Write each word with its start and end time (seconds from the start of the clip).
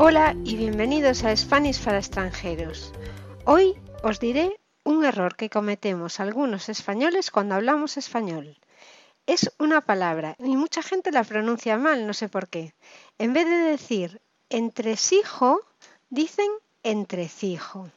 Hola 0.00 0.36
y 0.44 0.56
bienvenidos 0.56 1.24
a 1.24 1.36
Spanish 1.36 1.82
para 1.82 1.98
extranjeros. 1.98 2.92
Hoy 3.44 3.74
os 4.04 4.20
diré 4.20 4.60
un 4.84 5.04
error 5.04 5.34
que 5.34 5.50
cometemos 5.50 6.20
algunos 6.20 6.68
españoles 6.68 7.32
cuando 7.32 7.56
hablamos 7.56 7.96
español. 7.96 8.58
Es 9.26 9.52
una 9.58 9.80
palabra 9.80 10.36
y 10.38 10.54
mucha 10.54 10.84
gente 10.84 11.10
la 11.10 11.24
pronuncia 11.24 11.76
mal, 11.78 12.06
no 12.06 12.14
sé 12.14 12.28
por 12.28 12.48
qué. 12.48 12.74
En 13.18 13.32
vez 13.32 13.46
de 13.46 13.56
decir 13.56 14.22
entresijo, 14.50 15.62
dicen 16.10 16.48
entrecijo. 16.84 17.90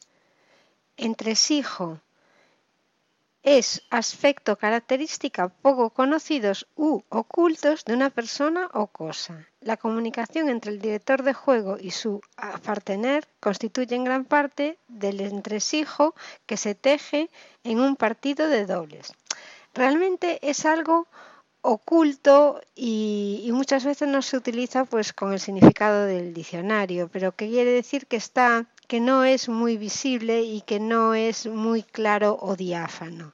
Entresijo 0.98 2.02
es 3.44 3.84
aspecto 3.92 4.58
característica 4.58 5.50
poco 5.50 5.92
conocidos 5.92 6.68
u 6.76 7.04
ocultos 7.10 7.86
de 7.86 7.94
una 7.94 8.10
persona 8.10 8.72
o 8.74 8.88
cosa. 8.88 9.51
La 9.62 9.78
comunicación 9.78 10.50
entre 10.50 10.72
el 10.72 10.82
director 10.82 11.22
de 11.22 11.34
juego 11.34 11.78
y 11.80 11.92
su 11.92 12.22
partener 12.64 13.28
constituye 13.40 13.96
en 13.96 14.04
gran 14.04 14.26
parte 14.26 14.80
del 14.88 15.22
entresijo 15.22 16.16
que 16.48 16.58
se 16.58 16.74
teje 16.74 17.30
en 17.64 17.80
un 17.80 17.96
partido 17.96 18.48
de 18.48 18.66
dobles. 18.66 19.14
Realmente 19.74 20.40
es 20.42 20.66
algo 20.66 21.08
oculto 21.62 22.60
y, 22.74 23.44
y, 23.46 23.52
muchas 23.52 23.86
veces 23.86 24.08
no 24.08 24.24
se 24.24 24.36
utiliza 24.36 24.86
pues 24.86 25.14
con 25.14 25.32
el 25.32 25.40
significado 25.40 26.06
del 26.06 26.34
diccionario, 26.34 27.08
pero 27.08 27.36
que 27.36 27.48
quiere 27.48 27.72
decir 27.72 28.08
que 28.08 28.18
está 28.18 28.66
que 28.88 29.00
no 29.00 29.24
es 29.24 29.48
muy 29.48 29.78
visible 29.78 30.42
y 30.42 30.62
que 30.62 30.80
no 30.80 31.14
es 31.14 31.46
muy 31.46 31.84
claro 31.84 32.38
o 32.42 32.58
diáfano. 32.58 33.34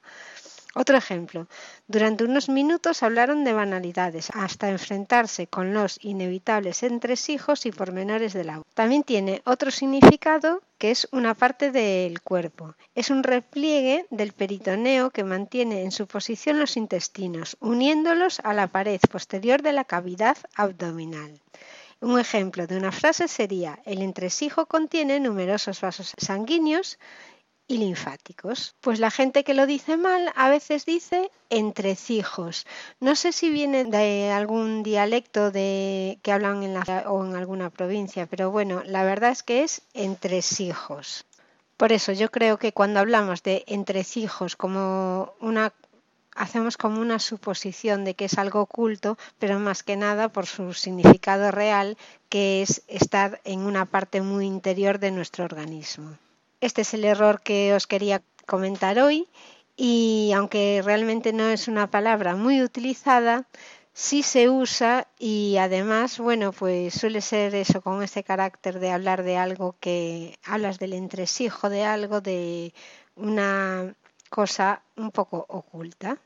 Otro 0.80 0.96
ejemplo. 0.96 1.48
Durante 1.88 2.22
unos 2.22 2.48
minutos 2.48 3.02
hablaron 3.02 3.42
de 3.42 3.52
banalidades, 3.52 4.30
hasta 4.32 4.68
enfrentarse 4.68 5.48
con 5.48 5.74
los 5.74 5.98
inevitables 6.04 6.84
entresijos 6.84 7.66
y 7.66 7.72
pormenores 7.72 8.32
del 8.32 8.50
agua. 8.50 8.64
También 8.74 9.02
tiene 9.02 9.42
otro 9.44 9.72
significado 9.72 10.62
que 10.78 10.92
es 10.92 11.08
una 11.10 11.34
parte 11.34 11.72
del 11.72 12.22
cuerpo. 12.22 12.76
Es 12.94 13.10
un 13.10 13.24
repliegue 13.24 14.06
del 14.10 14.32
peritoneo 14.32 15.10
que 15.10 15.24
mantiene 15.24 15.82
en 15.82 15.90
su 15.90 16.06
posición 16.06 16.60
los 16.60 16.76
intestinos, 16.76 17.56
uniéndolos 17.58 18.38
a 18.44 18.54
la 18.54 18.68
pared 18.68 19.00
posterior 19.10 19.62
de 19.62 19.72
la 19.72 19.82
cavidad 19.82 20.36
abdominal. 20.54 21.40
Un 22.00 22.20
ejemplo 22.20 22.68
de 22.68 22.76
una 22.76 22.92
frase 22.92 23.26
sería, 23.26 23.80
el 23.84 24.00
entresijo 24.00 24.66
contiene 24.66 25.18
numerosos 25.18 25.80
vasos 25.80 26.14
sanguíneos 26.16 27.00
y 27.68 27.76
linfáticos. 27.76 28.74
Pues 28.80 28.98
la 28.98 29.10
gente 29.10 29.44
que 29.44 29.54
lo 29.54 29.66
dice 29.66 29.96
mal 29.98 30.32
a 30.34 30.48
veces 30.48 30.86
dice 30.86 31.30
entrecijos. 31.50 32.66
No 32.98 33.14
sé 33.14 33.32
si 33.32 33.50
viene 33.50 33.84
de 33.84 34.32
algún 34.32 34.82
dialecto 34.82 35.50
de 35.50 36.18
que 36.22 36.32
hablan 36.32 36.62
en 36.62 36.74
la 36.74 37.04
o 37.06 37.24
en 37.24 37.36
alguna 37.36 37.70
provincia, 37.70 38.26
pero 38.26 38.50
bueno, 38.50 38.82
la 38.84 39.04
verdad 39.04 39.30
es 39.30 39.42
que 39.42 39.62
es 39.62 39.82
entresijos. 39.92 41.26
Por 41.76 41.92
eso 41.92 42.12
yo 42.12 42.30
creo 42.30 42.58
que 42.58 42.72
cuando 42.72 42.98
hablamos 43.00 43.42
de 43.42 43.62
entrecijos 43.68 44.56
como 44.56 45.34
una 45.40 45.72
hacemos 46.34 46.76
como 46.76 47.00
una 47.00 47.18
suposición 47.18 48.04
de 48.04 48.14
que 48.14 48.26
es 48.26 48.38
algo 48.38 48.60
oculto, 48.60 49.18
pero 49.38 49.58
más 49.58 49.82
que 49.82 49.96
nada 49.96 50.28
por 50.28 50.46
su 50.46 50.72
significado 50.72 51.50
real, 51.50 51.98
que 52.28 52.62
es 52.62 52.82
estar 52.86 53.40
en 53.44 53.60
una 53.60 53.86
parte 53.86 54.22
muy 54.22 54.46
interior 54.46 55.00
de 55.00 55.10
nuestro 55.10 55.44
organismo. 55.44 56.16
Este 56.60 56.82
es 56.82 56.92
el 56.94 57.04
error 57.04 57.40
que 57.40 57.72
os 57.74 57.86
quería 57.86 58.22
comentar 58.46 58.98
hoy 58.98 59.28
y 59.76 60.32
aunque 60.34 60.82
realmente 60.84 61.32
no 61.32 61.48
es 61.48 61.68
una 61.68 61.88
palabra 61.90 62.34
muy 62.34 62.62
utilizada, 62.62 63.46
sí 63.92 64.22
se 64.24 64.48
usa 64.48 65.06
y 65.18 65.56
además, 65.58 66.18
bueno, 66.18 66.52
pues 66.52 66.94
suele 66.94 67.20
ser 67.20 67.54
eso 67.54 67.80
con 67.80 68.02
ese 68.02 68.24
carácter 68.24 68.80
de 68.80 68.90
hablar 68.90 69.22
de 69.22 69.36
algo 69.36 69.76
que 69.80 70.36
hablas 70.44 70.80
del 70.80 70.94
entresijo 70.94 71.68
de 71.70 71.84
algo, 71.84 72.20
de 72.20 72.74
una 73.14 73.94
cosa 74.30 74.82
un 74.96 75.12
poco 75.12 75.46
oculta. 75.48 76.18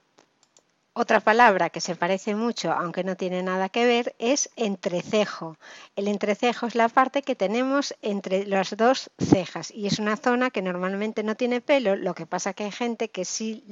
Otra 0.94 1.20
palabra 1.20 1.70
que 1.70 1.80
se 1.80 1.96
parece 1.96 2.34
mucho, 2.34 2.70
aunque 2.70 3.02
no 3.02 3.16
tiene 3.16 3.42
nada 3.42 3.70
que 3.70 3.86
ver, 3.86 4.14
es 4.18 4.50
entrecejo. 4.56 5.56
El 5.96 6.06
entrecejo 6.06 6.66
es 6.66 6.74
la 6.74 6.90
parte 6.90 7.22
que 7.22 7.34
tenemos 7.34 7.94
entre 8.02 8.44
las 8.46 8.76
dos 8.76 9.10
cejas 9.18 9.70
y 9.70 9.86
es 9.86 9.98
una 9.98 10.18
zona 10.18 10.50
que 10.50 10.60
normalmente 10.60 11.22
no 11.22 11.34
tiene 11.34 11.62
pelo, 11.62 11.96
lo 11.96 12.14
que 12.14 12.26
pasa 12.26 12.52
que 12.52 12.64
hay 12.64 12.72
gente 12.72 13.08
que 13.08 13.24
sí 13.24 13.64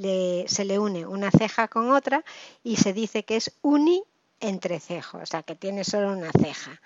se 0.46 0.64
le 0.64 0.78
une 0.78 1.06
una 1.06 1.30
ceja 1.30 1.68
con 1.68 1.92
otra 1.92 2.24
y 2.64 2.76
se 2.76 2.94
dice 2.94 3.22
que 3.24 3.36
es 3.36 3.52
uni 3.60 4.02
entrecejo, 4.40 5.18
o 5.18 5.26
sea 5.26 5.42
que 5.42 5.54
tiene 5.54 5.84
solo 5.84 6.12
una 6.12 6.30
ceja. 6.32 6.80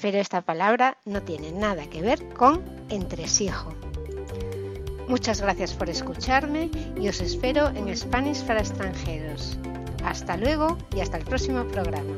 Pero 0.00 0.18
esta 0.18 0.42
palabra 0.42 0.96
no 1.04 1.22
tiene 1.22 1.50
nada 1.50 1.90
que 1.90 2.02
ver 2.02 2.28
con 2.34 2.62
entresijo. 2.88 3.74
Muchas 5.08 5.40
gracias 5.40 5.72
por 5.72 5.88
escucharme 5.88 6.70
y 7.00 7.08
os 7.08 7.20
espero 7.20 7.68
en 7.68 7.96
Spanish 7.96 8.44
para 8.44 8.60
extranjeros. 8.60 9.56
Hasta 10.04 10.36
luego 10.36 10.76
y 10.94 11.00
hasta 11.00 11.16
el 11.16 11.24
próximo 11.24 11.64
programa. 11.64 12.14